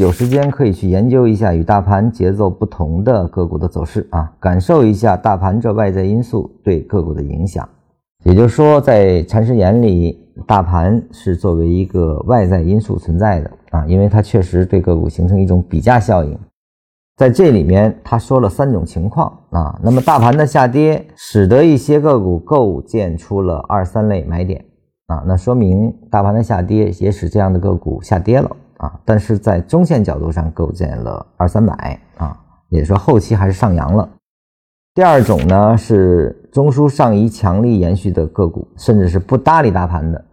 [0.00, 7.68] 有时间可以去研究一下与大盘节奏不同的个股的走势啊，感受一下大盘这外在因素对个股的影响。
[8.24, 16.34] 也就是说，在禅师眼里，大盘是作为一个外在因素存在的啊，因为它确实对个股形成一种比价效应。
[17.18, 19.78] 在这里面，他说了三种情况啊。
[19.82, 24.64] 那么，大盘的下跌使得一些个股构建出了二三类买点
[25.08, 28.50] 啊，那说明大盘的下跌也使这样的个股下跌了
[28.80, 29.00] 啊。
[29.04, 32.36] 但是在中线角度上构建了二三百啊，
[32.68, 34.08] 也就是说后期还是上扬了。
[34.92, 40.24] 第二种呢是中枢上移强力延续的个股，甚至是不搭理大盘的。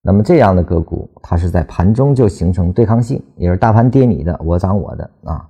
[0.00, 5.48] 那么这样的个股，它是在盘中就形成对抗性，也是大盘跌你的，我涨我的啊。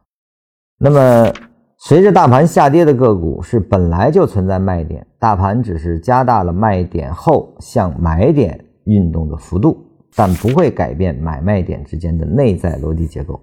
[0.78, 1.30] 那么，
[1.78, 9.85] 随着大盘下跌的个股是本来就存在卖点，大盘只是加大了卖点后向买点运动的幅度，
[10.16, 13.40] 但不会改变买卖点之间的内在逻辑结构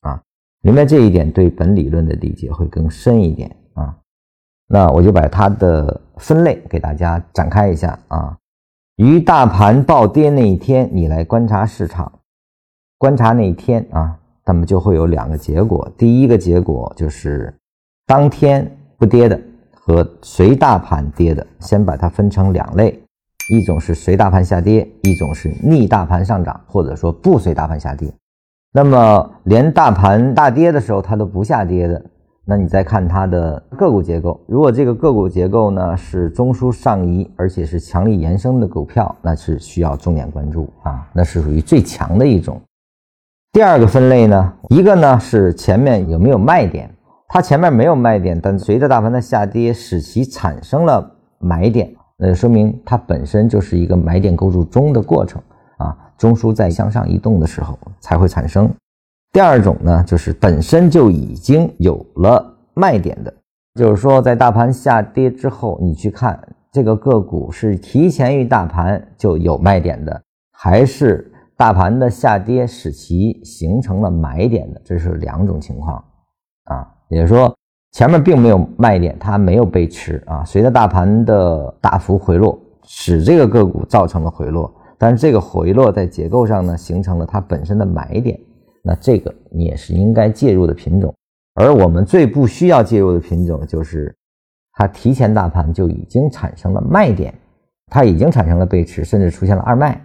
[0.00, 0.20] 啊。
[0.62, 3.96] 明白这一点，对本理论的理解会更深一点啊。
[4.68, 8.36] 那我就把它的分类给大家展开一下啊。
[8.96, 12.20] 于大盘暴跌那一天，你来观察市场，
[12.98, 14.18] 观察那一天啊。
[14.48, 17.52] 那么就会有两个结果，第一个结果就是
[18.06, 19.36] 当天不跌的
[19.74, 22.96] 和随大盘跌的，先把它分成两类，
[23.48, 28.12] 一种是随大盘下跌，一种是逆大盘上涨，或者说不随大盘下跌。
[28.72, 32.04] 那么连大盘大跌的时候它都不下跌的，
[32.44, 42.60] 那你再看它的个股结构，如果这个个股结构呢是中枢上移，而且是强力延伸的股票，那是需要重点关注啊，那是属于最强的一种。
[43.52, 46.90] 第二个分类呢，一个呢是前面有没有卖点，
[47.28, 55.40] 它前面没有卖点，但随着大盘的下跌，使其产生了买点，那说明它本身就是一个买点构筑中的过程
[55.78, 58.70] 啊，中枢在向上移动的时候才会产生。
[59.32, 63.34] 第二种呢，就是本身就已经有了卖点的，
[63.74, 66.40] 就是说在大盘下跌之后，你去看
[66.72, 70.22] 这个个股是提前于大盘就有卖点的，
[70.52, 71.32] 还是？
[71.58, 76.04] 大盘的下跌使其形成了买点的，这是两种情况
[76.64, 77.56] 啊，也就是说
[77.92, 80.44] 前面并没有卖点，它没有背驰啊。
[80.44, 88.38] 随着大盘的大幅回落，使这个个股造成了回落，但是这个回落在结构上呢，形成了它本身的买点，
[88.82, 91.14] 那这个你也是应该介入的品种。
[91.54, 94.14] 而我们最不需要介入的品种，就是
[94.74, 97.32] 它提前大盘就已经产生了卖点，
[97.90, 99.98] 它已经产生了背驰，甚至出现了二卖。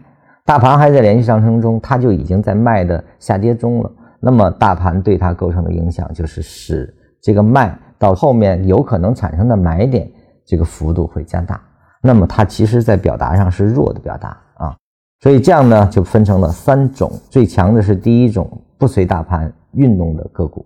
[0.45, 3.91] 大盘还在连续上升中，它就已经在卖的下跌中了。
[4.21, 10.09] 那么大盘对它构成的影响，就是使这个卖到后面有可能产生的买点
[10.45, 11.61] 这个幅度会加大。
[12.01, 14.75] 那么它其实在表达上是弱的表达啊。
[15.21, 20.65] 所以这样呢，就分成了三种，最强的是第一种不随大盘运动的个股，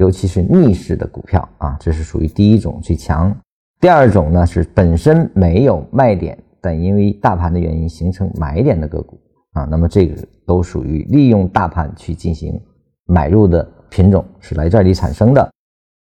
[0.00, 3.34] 尤其是逆势的股票啊，这是属于第一种最强。
[3.80, 6.36] 第二种呢是本身没有卖点。
[6.60, 9.16] 但因为大盘的原因形成买点的个股
[9.52, 12.60] 啊，那么这个都属于利用大盘去进行
[13.06, 15.48] 买入的品种，是来这里产生的。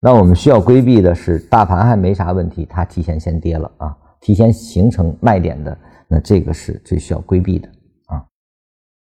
[0.05, 7.69] 那我们需要规避的是，大盘还没啥问题，它提前先跌了啊，提前形成卖点的，那这个是最需要规避的。